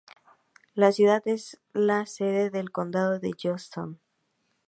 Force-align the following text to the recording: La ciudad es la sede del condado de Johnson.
La 0.73 0.91
ciudad 0.91 1.21
es 1.27 1.59
la 1.73 2.07
sede 2.07 2.49
del 2.49 2.71
condado 2.71 3.19
de 3.19 3.33
Johnson. 3.39 3.99